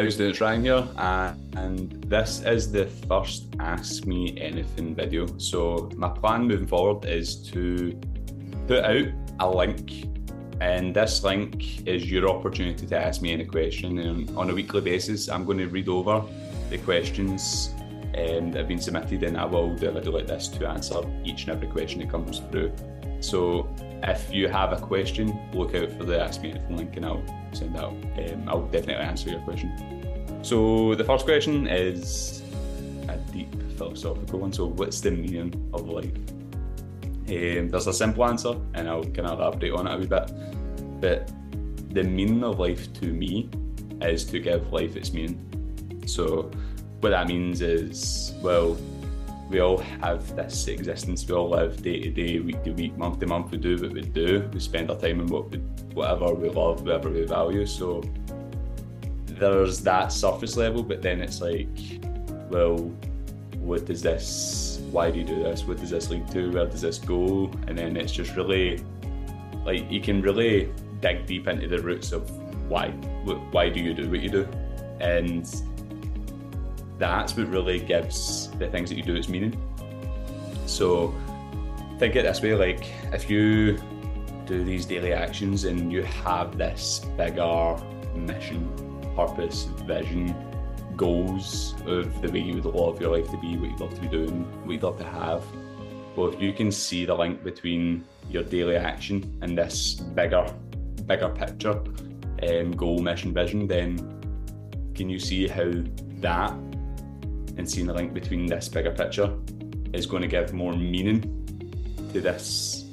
[0.00, 0.18] How's?
[0.18, 5.26] It's Ryan here, uh, and this is the first Ask Me Anything video.
[5.36, 8.00] So, my plan moving forward is to
[8.66, 9.08] put out
[9.40, 10.06] a link,
[10.62, 13.98] and this link is your opportunity to ask me any question.
[13.98, 16.24] And on a weekly basis, I'm going to read over
[16.70, 17.74] the questions
[18.16, 21.00] um, that have been submitted, and I will do a video like this to answer
[21.26, 22.72] each and every question that comes through.
[23.20, 23.68] So,
[24.02, 27.22] if you have a question, look out for the Ask Me Anything link, and I'll
[27.52, 27.92] send out.
[27.92, 30.00] Um, I'll definitely answer your question.
[30.42, 32.42] So the first question is
[33.08, 34.52] a deep philosophical one.
[34.52, 36.16] So what's the meaning of life?
[37.28, 41.00] Um, there's a simple answer, and I'll kind of elaborate on it a wee bit.
[41.00, 41.30] But
[41.92, 43.50] the meaning of life to me
[44.00, 46.02] is to give life its meaning.
[46.06, 46.50] So
[47.00, 48.78] what that means is, well,
[49.50, 51.26] we all have this existence.
[51.28, 53.50] We all live day to day, week to week, month to month.
[53.50, 54.48] We do what we do.
[54.54, 55.58] We spend our time in what we,
[55.92, 57.66] whatever we love, whatever we value.
[57.66, 58.02] So
[59.26, 61.68] there's that surface level, but then it's like,
[62.48, 62.76] well,
[63.58, 64.80] what does this?
[64.92, 65.64] Why do you do this?
[65.64, 66.52] What does this lead to?
[66.52, 67.50] Where does this go?
[67.66, 68.80] And then it's just really,
[69.64, 72.30] like, you can really dig deep into the roots of
[72.68, 72.90] why.
[73.50, 74.48] Why do you do what you do?
[75.00, 75.44] And
[77.00, 79.60] that's what really gives the things that you do its meaning.
[80.66, 81.12] So
[81.98, 83.78] think it this way like if you
[84.46, 87.76] do these daily actions and you have this bigger
[88.14, 88.68] mission,
[89.16, 90.34] purpose, vision,
[90.96, 94.00] goals of the way you would love your life to be, what you'd love to
[94.00, 95.42] be doing, what you'd love to have.
[96.16, 100.52] Well, if you can see the link between your daily action and this bigger,
[101.06, 101.80] bigger picture,
[102.42, 103.96] um, goal, mission, vision, then
[104.94, 105.70] can you see how
[106.20, 106.54] that
[107.56, 109.34] and seeing the link between this bigger picture
[109.92, 111.36] is going to give more meaning
[112.12, 112.86] to this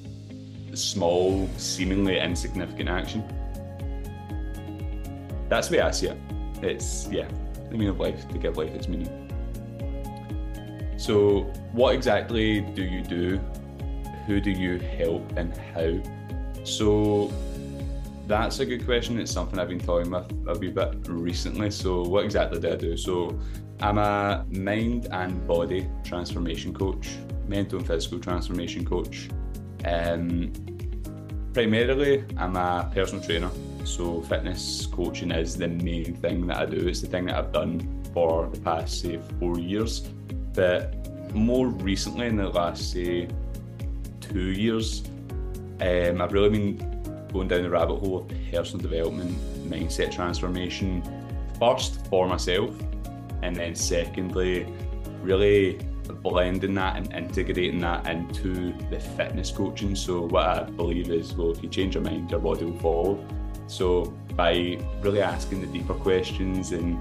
[0.74, 3.24] small, seemingly insignificant action.
[5.50, 6.18] That's the way I see it.
[6.62, 9.24] It's, yeah, the meaning of life, to give life its meaning.
[10.98, 11.42] So,
[11.72, 13.40] what exactly do you do?
[14.26, 16.02] Who do you help and how?
[16.64, 17.32] So,
[18.26, 19.20] that's a good question.
[19.20, 21.72] It's something I've been talking with a wee bit recently.
[21.72, 22.98] So, what exactly do I do?
[22.98, 23.40] So,
[23.80, 27.10] I'm a mind and body transformation coach,
[27.48, 29.30] mental and physical transformation coach.
[29.86, 30.52] Um,
[31.54, 33.52] primarily, I'm a personal trainer,
[33.84, 36.88] so fitness coaching is the main thing that I do.
[36.88, 40.00] It's the thing that I've done for the past, say, four years.
[40.54, 43.28] But more recently, in the last, say,
[44.20, 45.04] two years,
[45.82, 49.38] um, I've really been going down the rabbit hole of personal development,
[49.70, 51.04] mindset transformation.
[51.60, 52.74] First, for myself,
[53.42, 54.68] and then secondly,
[55.22, 55.80] really
[56.22, 59.96] blending that and integrating that into the fitness coaching.
[59.96, 63.28] So what I believe is, well, if you change your mind, your body will follow.
[63.68, 64.06] So
[64.36, 66.98] by really asking the deeper questions and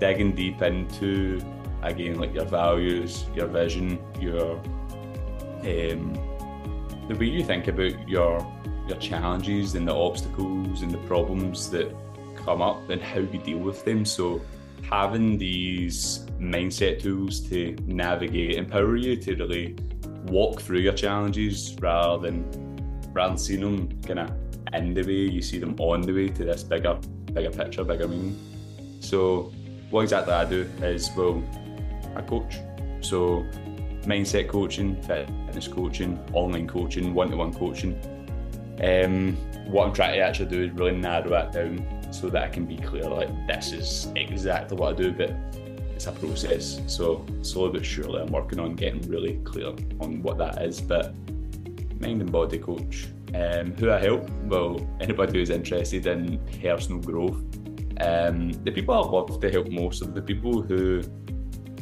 [0.00, 1.40] digging deep into
[1.82, 4.56] again like your values, your vision, your
[5.60, 6.18] um,
[7.08, 8.44] the way you think about your
[8.88, 11.94] your challenges and the obstacles and the problems that
[12.34, 14.04] come up and how you deal with them.
[14.04, 14.40] So
[14.82, 19.76] having these mindset tools to navigate empower you to really
[20.26, 22.44] walk through your challenges rather than
[23.12, 24.30] rather than seeing them kind of
[24.74, 26.98] in the way you see them on the way to this bigger
[27.32, 28.38] bigger picture bigger meaning.
[29.00, 29.52] So
[29.90, 31.42] what exactly i do is well
[32.16, 32.56] i coach.
[33.00, 33.46] So
[34.02, 37.98] mindset coaching fitness coaching online coaching one-to-one coaching.
[38.82, 42.48] Um, what i'm trying to actually do is really narrow it down so that I
[42.48, 45.30] can be clear like this is exactly what I do, but
[45.94, 46.80] it's a process.
[46.86, 49.68] So slowly but surely I'm working on getting really clear
[50.00, 50.80] on what that is.
[50.80, 51.14] But
[52.00, 53.08] mind and body coach.
[53.34, 54.28] Um, who I help?
[54.44, 57.42] Well, anybody who's interested in personal growth.
[58.00, 61.02] Um, the people I love to help most are the people who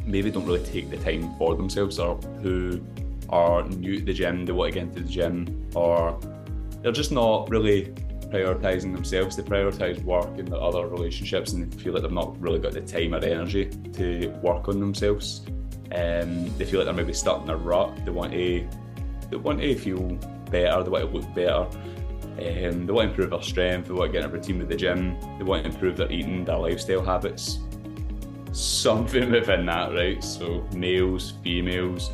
[0.05, 2.81] maybe don't really take the time for themselves or who
[3.29, 6.19] are new to the gym, they want to get into the gym, or
[6.81, 7.93] they're just not really
[8.31, 9.35] prioritising themselves.
[9.35, 12.73] They prioritise work and the other relationships, and they feel like they've not really got
[12.73, 15.41] the time or the energy to work on themselves.
[15.93, 18.05] Um, they feel like they're maybe stuck in a rut.
[18.05, 18.67] They want to,
[19.29, 20.07] they want to feel
[20.49, 20.83] better.
[20.83, 21.67] They want to look better.
[22.31, 23.87] Um, they want to improve their strength.
[23.87, 25.19] They want to get in a routine with the gym.
[25.37, 27.59] They want to improve their eating, their lifestyle habits.
[28.53, 30.23] Something within that, right?
[30.23, 32.09] So males, females.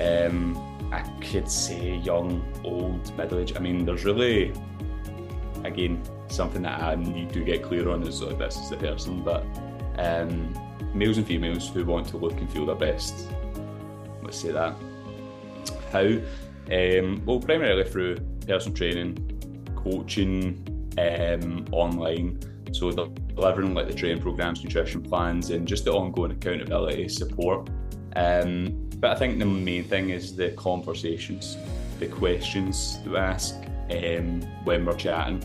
[0.00, 0.56] Um,
[0.92, 3.54] I could say young, old, middle age.
[3.56, 4.52] I mean, there's really
[5.64, 9.22] again, something that I need to get clear on is like this is the person,
[9.22, 9.44] but
[9.98, 10.54] um,
[10.94, 13.28] males and females who want to look and feel their best.
[14.22, 14.76] Let's say that.
[15.90, 16.18] How?
[16.72, 18.16] Um, well, primarily through
[18.46, 20.64] personal training, coaching,
[20.98, 22.38] um, online.
[22.72, 27.68] So the delivering like the training programs, nutrition plans, and just the ongoing accountability support.
[28.16, 31.56] Um, but I think the main thing is the conversations,
[31.98, 33.54] the questions to ask
[33.90, 35.42] um, when we're chatting,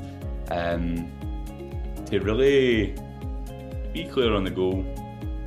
[0.51, 1.11] um,
[2.05, 2.95] to really
[3.93, 4.85] be clear on the goal,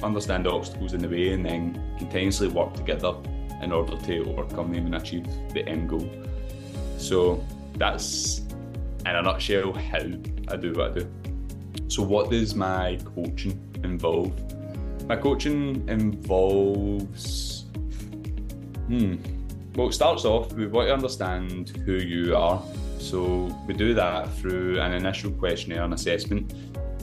[0.02, 3.14] understand obstacles in the way, and then continuously work together
[3.62, 6.08] in order to overcome them and achieve the end goal.
[6.98, 7.44] So
[7.76, 8.42] that's
[9.06, 9.98] in a nutshell how
[10.48, 11.10] I do what I do.
[11.88, 14.32] So, what does my coaching involve?
[15.06, 17.64] My coaching involves,
[18.86, 19.16] hmm,
[19.74, 22.62] well, it starts off, with want to understand who you are.
[23.02, 26.54] So, we do that through an initial questionnaire and assessment.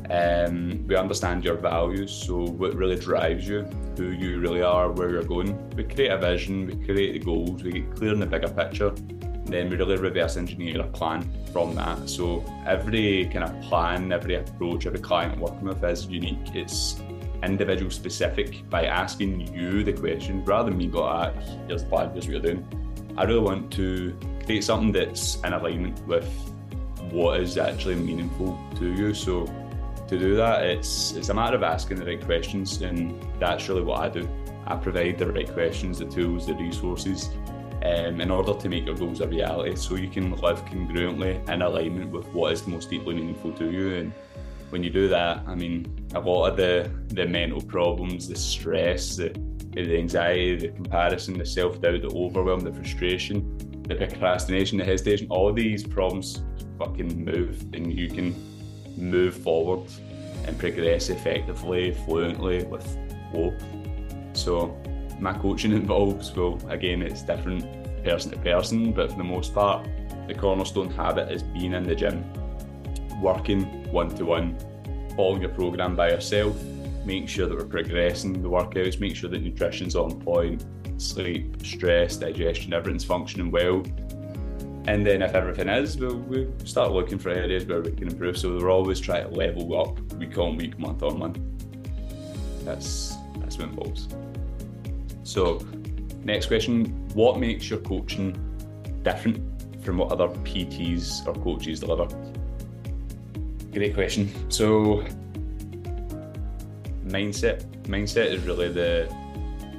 [0.09, 3.61] Um, we understand your values, so what really drives you,
[3.95, 5.69] who you really are, where you're going.
[5.75, 8.91] We create a vision, we create the goals, we get clear in the bigger picture,
[9.45, 12.09] then we really reverse engineer a plan from that.
[12.09, 16.55] So every kind of plan, every approach, every client working with is unique.
[16.55, 17.01] It's
[17.43, 21.31] individual specific by asking you the question rather than me go, ah,
[21.67, 22.65] here's the plan, here's what you're doing.
[23.17, 24.17] I really want to
[24.49, 26.27] create something that's in alignment with
[27.11, 29.13] what is actually meaningful to you.
[29.13, 29.45] So
[30.07, 32.99] to do that, it's it's a matter of asking the right questions, and
[33.39, 34.27] that's really what I do.
[34.65, 37.29] I provide the right questions, the tools, the resources,
[37.85, 41.61] um, in order to make your goals a reality so you can live congruently in
[41.61, 43.93] alignment with what is most deeply meaningful to you.
[43.97, 44.11] And
[44.71, 45.85] when you do that, I mean,
[46.15, 49.29] a lot of the, the mental problems, the stress, the,
[49.73, 55.27] the anxiety, the comparison, the self doubt, the overwhelm, the frustration, the procrastination, the hesitation,
[55.29, 56.43] all these problems
[56.77, 58.35] fucking move and you can
[58.95, 59.89] move forward
[60.45, 62.85] and progress effectively, fluently, with
[63.31, 63.59] hope.
[64.33, 64.77] So
[65.19, 67.65] my coaching involves, well, again, it's different
[68.03, 69.87] person to person, but for the most part,
[70.27, 72.23] the cornerstone habit is being in the gym,
[73.21, 74.57] working one to one,
[75.15, 76.55] following your program by yourself,
[77.05, 80.63] making sure that we're progressing the workouts, make sure that nutrition's on point,
[80.99, 83.83] sleep, stress, digestion, everything's functioning well.
[84.87, 88.37] And then if everything is, we'll, we start looking for areas where we can improve.
[88.37, 91.39] So we're always trying to level up week on week, month on month.
[92.63, 94.07] That's that's what involves.
[95.23, 95.59] So,
[96.23, 98.37] next question What makes your coaching
[99.03, 99.43] different
[99.83, 102.07] from what other PTs or coaches deliver?
[103.71, 104.29] Great question.
[104.49, 105.05] So,
[107.05, 107.63] mindset.
[107.83, 109.07] Mindset is really the,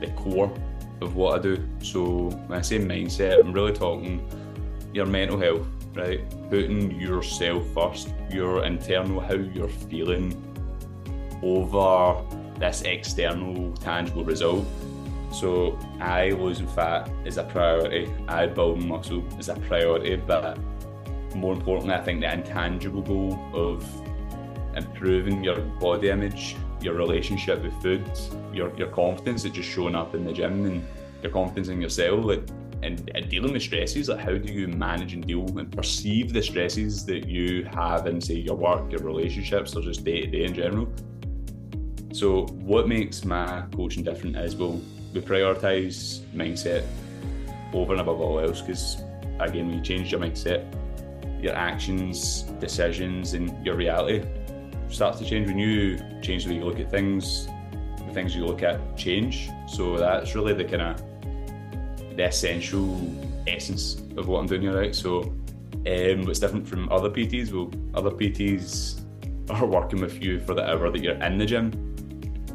[0.01, 0.53] the core
[1.01, 1.63] of what I do.
[1.83, 4.27] So, when I say mindset, I'm really talking
[4.93, 6.21] your mental health, right?
[6.51, 10.35] Putting yourself first, your internal, how you're feeling
[11.43, 12.23] over
[12.59, 14.67] this external tangible result
[15.33, 18.11] so I losing fat is a priority.
[18.27, 20.59] I building muscle is a priority, but
[21.35, 23.87] more importantly, I think the intangible goal of
[24.77, 28.11] improving your body image, your relationship with food,
[28.53, 30.87] your your confidence is just showing up in the gym and
[31.23, 32.43] your confidence in yourself, like
[32.83, 36.43] and, and dealing with stresses, like how do you manage and deal and perceive the
[36.43, 40.45] stresses that you have in say your work, your relationships, or just day to day
[40.45, 40.91] in general.
[42.13, 44.81] So what makes my coaching different is well
[45.13, 46.85] we prioritise mindset
[47.73, 49.03] over and above all else because
[49.39, 50.65] again when you change your mindset
[51.43, 54.25] your actions decisions and your reality
[54.91, 57.49] starts to change when you change the way you look at things
[58.07, 63.01] the things you look at change so that's really the kind of the essential
[63.47, 65.23] essence of what I'm doing here right so
[65.87, 69.01] um, what's different from other PTs well other PTs
[69.51, 71.91] are working with you for the hour that you're in the gym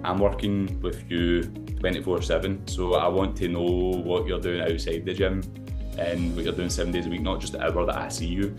[0.05, 1.43] I'm working with you
[1.79, 2.67] 24 7.
[2.67, 5.41] So I want to know what you're doing outside the gym
[5.97, 8.27] and what you're doing seven days a week, not just the hour that I see
[8.27, 8.55] you.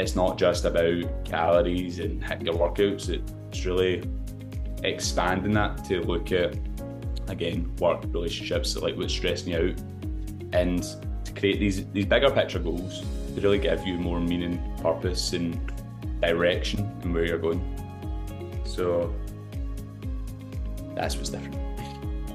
[0.00, 4.02] It's not just about calories and your workouts, it's really
[4.82, 6.56] expanding that to look at,
[7.28, 9.80] again, work, relationships, like what's stressing you out,
[10.54, 10.82] and
[11.24, 13.04] to create these, these bigger picture goals
[13.34, 15.60] to really give you more meaning, purpose, and
[16.22, 17.62] direction in where you're going.
[18.64, 19.14] So
[20.94, 21.58] that's what's different.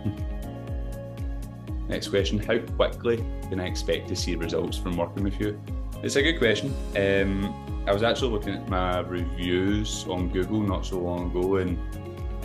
[1.89, 3.17] Next question How quickly
[3.50, 5.60] can I expect to see results from working with you?
[6.04, 6.74] It's a good question.
[6.96, 11.80] Um, I was actually looking at my reviews on Google not so long ago, and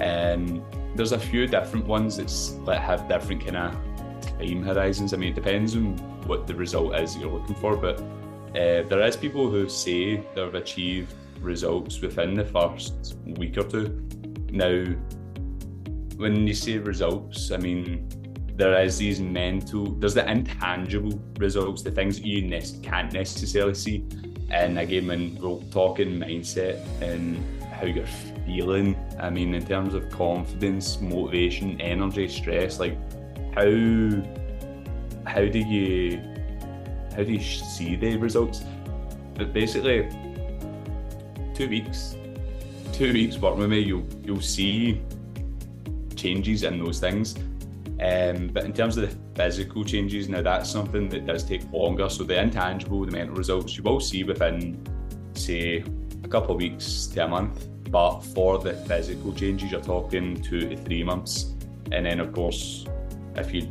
[0.00, 0.64] um,
[0.95, 2.16] there's a few different ones
[2.64, 5.12] that have different kind of time horizons.
[5.12, 9.02] I mean, it depends on what the result is you're looking for, but uh, there
[9.02, 14.07] is people who say they've achieved results within the first week or two.
[14.50, 14.85] Now,
[16.16, 18.09] when you say results, I mean
[18.60, 23.74] there is these mental, there's the intangible results, the things that you ne- can't necessarily
[23.74, 24.04] see.
[24.50, 28.06] And again, when we're talking mindset and how you're
[28.44, 28.96] feeling?
[29.18, 32.96] I mean, in terms of confidence, motivation, energy, stress, like
[33.54, 33.70] how
[35.26, 36.20] how do you
[37.16, 38.62] how do you see the results?
[39.36, 40.08] But basically,
[41.54, 42.14] two weeks,
[42.92, 45.00] two weeks working with me, you'll you'll see
[46.14, 47.36] changes in those things.
[48.00, 52.09] Um, but in terms of the physical changes, now that's something that does take longer.
[52.09, 54.83] So the intangible, the mental results, you will see within,
[55.35, 55.85] say,
[56.25, 57.69] a couple of weeks to a month.
[57.90, 61.54] But for the physical changes, you're talking two to three months.
[61.92, 62.87] And then, of course,
[63.37, 63.71] if you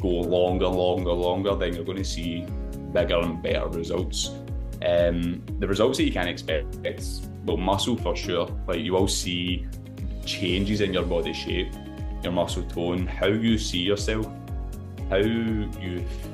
[0.00, 2.44] go longer, longer, longer, then you're going to see
[2.92, 4.30] bigger and better results.
[4.84, 8.48] Um, the results that you can expect, it's well, muscle for sure.
[8.66, 9.66] Like you will see
[10.24, 11.72] changes in your body shape,
[12.22, 14.26] your muscle tone, how you see yourself,
[15.10, 15.70] how you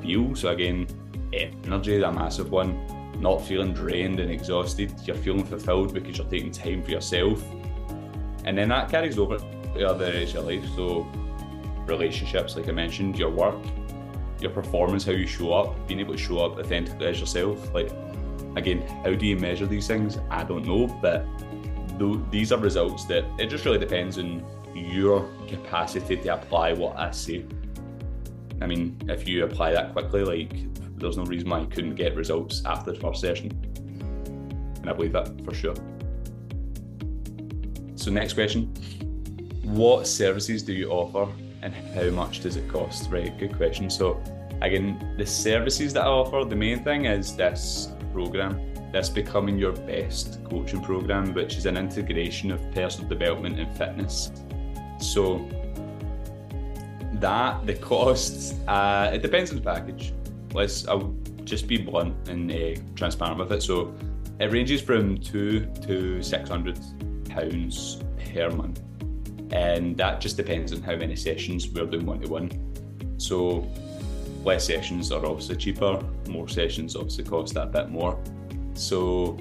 [0.03, 0.35] feel.
[0.35, 0.87] So again,
[1.33, 2.95] energy is a massive one.
[3.21, 4.95] Not feeling drained and exhausted.
[5.05, 7.43] You're feeling fulfilled because you're taking time for yourself,
[8.45, 10.71] and then that carries over to other areas of your life.
[10.77, 11.05] So
[11.87, 13.59] relationships, like I mentioned, your work,
[14.41, 17.75] your performance, how you show up, being able to show up authentically as yourself.
[17.75, 17.91] Like,
[18.55, 20.19] again, how do you measure these things?
[20.31, 21.27] I don't know, but
[22.31, 24.45] these are results that it just really depends on
[24.75, 27.45] your capacity to apply what I say.
[28.61, 32.17] I mean, if you apply that quickly, like, there's no reason why you couldn't get
[32.17, 33.51] results after the first session.
[34.81, 35.75] And I believe that for sure.
[37.97, 38.73] So, next question
[39.63, 41.31] What services do you offer
[41.63, 43.11] and how much does it cost?
[43.11, 43.91] Right, good question.
[43.91, 44.23] So,
[44.63, 48.61] again, the services that I offer, the main thing is this program,
[48.93, 54.33] this becoming your best coaching program, which is an integration of personal development and fitness.
[55.01, 55.49] So,
[57.15, 60.13] that the costs, uh, it depends on the package.
[60.53, 61.15] Let's, I'll
[61.45, 63.63] just be blunt and uh, transparent with it.
[63.63, 63.95] So,
[64.39, 66.79] it ranges from two to six hundred
[67.29, 68.03] pounds
[68.33, 68.81] per month
[69.53, 72.51] and that just depends on how many sessions we're doing one to one.
[73.19, 73.67] So,
[74.45, 78.23] less sessions are obviously cheaper, more sessions obviously cost that bit more.
[78.75, 79.39] So,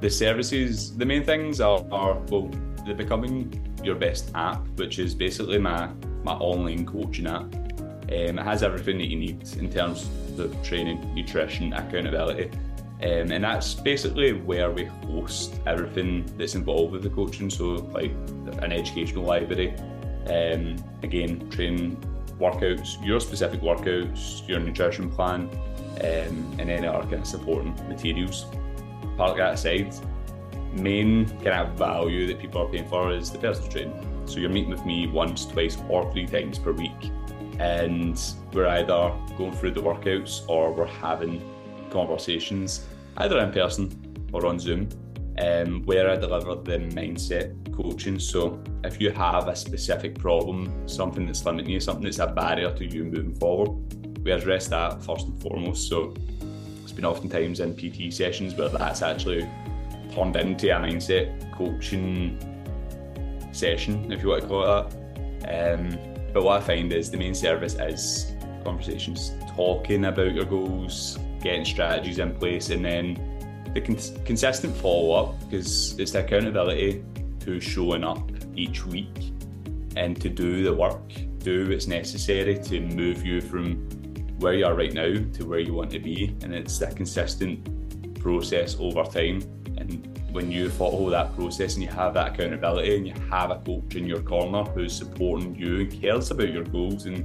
[0.00, 2.50] the services, the main things are, are well,
[2.86, 5.88] the becoming your best app, which is basically my
[6.24, 7.42] my online coaching app.
[7.52, 10.08] Um, it has everything that you need in terms
[10.38, 12.50] of training, nutrition, accountability.
[13.02, 17.48] Um, and that's basically where we host everything that's involved with the coaching.
[17.48, 18.10] So, like
[18.60, 19.74] an educational library,
[20.26, 21.96] um, again, training
[22.38, 25.48] workouts, your specific workouts, your nutrition plan,
[26.00, 28.46] um, and any other kind of supporting materials.
[29.16, 29.94] Part of that aside,
[30.72, 34.24] main kind of value that people are paying for is the personal training.
[34.26, 37.10] So you're meeting with me once, twice, or three times per week,
[37.58, 38.20] and
[38.52, 41.42] we're either going through the workouts or we're having
[41.90, 42.86] conversations,
[43.16, 43.90] either in person
[44.32, 44.88] or on Zoom,
[45.38, 48.18] um, where I deliver the mindset coaching.
[48.18, 52.72] So if you have a specific problem, something that's limiting you, something that's a barrier
[52.74, 53.70] to you moving forward,
[54.24, 55.88] we address that first and foremost.
[55.88, 56.14] So
[56.82, 59.48] it's been oftentimes in PT sessions where that's actually
[60.12, 62.38] turned into a mindset coaching
[63.52, 64.90] session, if you want to call it
[65.42, 65.74] that.
[65.74, 65.98] Um,
[66.32, 68.32] but what I find is the main service is
[68.64, 73.30] conversations, talking about your goals, getting strategies in place, and then
[73.74, 77.04] the cons- consistent follow up because it's the accountability
[77.40, 79.32] to showing up each week
[79.96, 83.76] and to do the work, do what's necessary to move you from
[84.38, 86.36] where you are right now to where you want to be.
[86.42, 89.42] And it's a consistent process over time.
[89.80, 93.56] And when you follow that process and you have that accountability and you have a
[93.56, 97.24] coach in your corner who's supporting you and cares about your goals and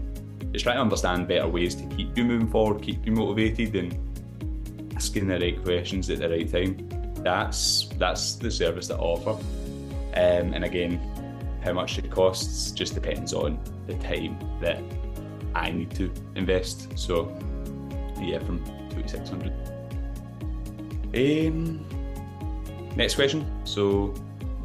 [0.55, 4.95] is trying to understand better ways to keep you moving forward, keep you motivated and
[4.95, 6.89] asking the right questions at the right time.
[7.23, 9.31] That's that's the service that I offer.
[10.15, 11.01] Um, and again,
[11.63, 14.81] how much it costs just depends on the time that
[15.53, 16.97] I need to invest.
[16.97, 17.37] So
[18.21, 19.51] yeah, from two to six hundred.
[21.13, 21.85] Um,
[22.95, 23.45] next question.
[23.65, 24.13] So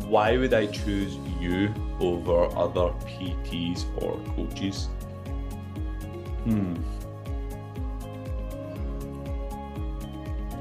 [0.06, 4.88] why would I choose you over other PTs or coaches?
[6.44, 6.74] Hmm.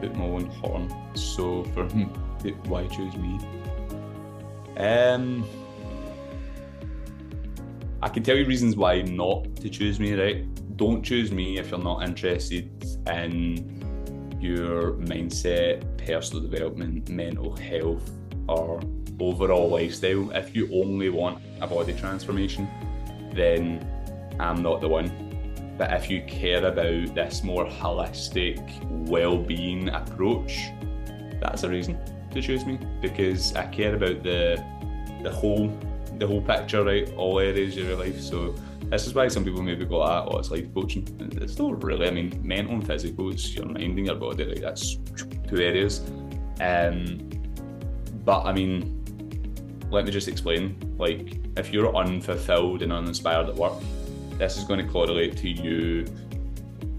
[0.02, 0.94] Put my own horn.
[1.16, 1.84] So for
[2.68, 3.40] why choose me?
[4.78, 5.46] Um,
[8.02, 10.14] I can tell you reasons why not to choose me.
[10.14, 10.78] Right?
[10.78, 12.70] Don't choose me if you're not interested
[13.08, 13.79] in
[14.42, 18.10] your mindset, personal development, mental health,
[18.48, 18.82] or
[19.20, 20.32] overall lifestyle.
[20.32, 22.68] If you only want a body transformation,
[23.34, 23.86] then
[24.40, 25.28] I'm not the one.
[25.78, 28.60] But if you care about this more holistic
[29.08, 30.72] well-being approach,
[31.42, 31.98] that's a reason
[32.32, 34.64] to choose me because I care about the
[35.24, 35.70] the whole
[36.20, 37.12] the whole picture, right?
[37.16, 38.20] All areas of your life.
[38.20, 41.08] So this is why some people maybe go, ah, oh, it's life coaching.
[41.42, 42.08] It's not really.
[42.08, 44.62] I mean, mental and physical, it's your mind and your body, right?
[44.62, 44.98] That's
[45.48, 46.02] two areas.
[46.60, 47.30] Um,
[48.26, 48.96] but I mean,
[49.90, 50.96] let me just explain.
[50.98, 53.74] Like, if you're unfulfilled and uninspired at work,
[54.38, 56.06] this is going to correlate to you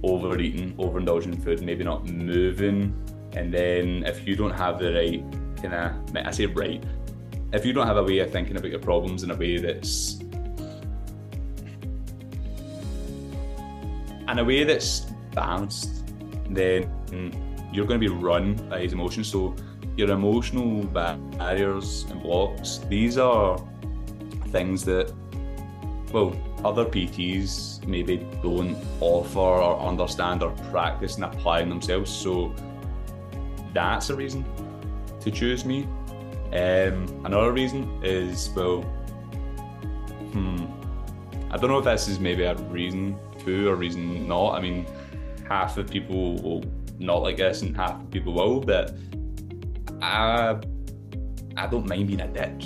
[0.03, 2.95] overeating, overindulging food, maybe not moving.
[3.33, 5.25] And then if you don't have the right
[5.63, 6.83] kind of, I say right,
[7.53, 10.21] if you don't have a way of thinking about your problems in a way that's
[14.31, 16.05] in a way that's balanced,
[16.51, 16.89] then
[17.73, 19.27] you're going to be run by these emotions.
[19.29, 19.57] So
[19.97, 23.61] your emotional barriers and blocks, these are
[24.49, 25.13] things that,
[26.13, 32.11] well, other PTs maybe don't offer or understand or practice and apply themselves.
[32.11, 32.55] So
[33.75, 34.45] that's a reason
[35.21, 35.89] to choose me.
[36.53, 38.83] Um, another reason is, well,
[40.33, 40.65] hmm,
[41.51, 44.55] I don't know if this is maybe a reason to or reason not.
[44.55, 44.87] I mean,
[45.49, 46.65] half of people will
[46.99, 48.95] not like this and half of people will, but
[50.03, 50.59] I,
[51.57, 52.63] I don't mind being a dick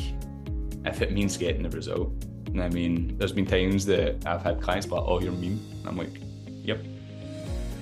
[0.85, 2.13] if it means getting the result.
[2.47, 5.61] And I mean, there's been times that I've had clients like, oh, you're mean.
[5.85, 6.21] I'm like,
[6.63, 6.83] yep,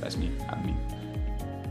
[0.00, 0.30] that's me.
[0.48, 0.91] I'm mean.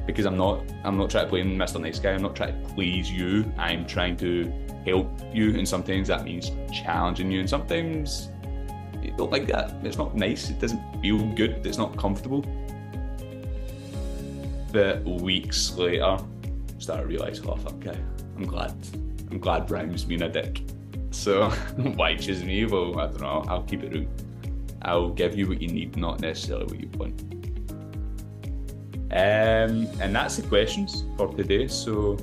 [0.06, 1.80] Because I'm not I'm not trying to play Mr.
[1.80, 3.52] Nice Guy, I'm not trying to please you.
[3.58, 4.52] I'm trying to
[4.86, 8.30] help you and sometimes that means challenging you and sometimes
[9.02, 9.74] you don't like that.
[9.84, 12.46] It's not nice, it doesn't feel good, it's not comfortable.
[14.72, 16.24] But weeks later, I
[16.80, 18.00] started to realise, oh fuck, okay,
[18.38, 18.74] I'm glad.
[19.30, 20.62] I'm glad Brian's being a dick.
[21.12, 21.50] So
[21.96, 22.66] why choose me?
[22.66, 23.44] Well, I don't know.
[23.48, 24.08] I'll keep it.
[24.82, 27.41] I'll give you what you need, not necessarily what you want.
[29.12, 31.68] Um, and that's the questions for today.
[31.68, 32.18] So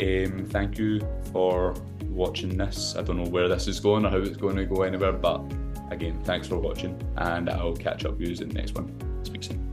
[0.00, 1.00] um, thank you
[1.32, 1.74] for
[2.08, 2.96] watching this.
[2.96, 5.42] I don't know where this is going or how it's going to go anywhere, but
[5.90, 8.92] again, thanks for watching, and I'll catch up with you in the next one.
[9.24, 9.67] Speak soon.